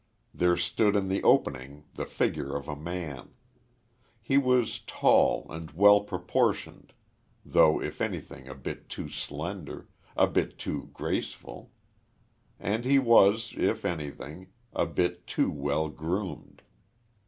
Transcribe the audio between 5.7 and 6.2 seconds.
well